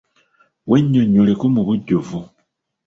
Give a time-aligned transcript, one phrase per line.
[0.69, 2.19] Wennyonnyoleko mu bujjuvu.